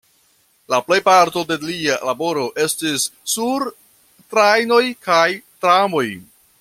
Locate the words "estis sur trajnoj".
2.63-4.81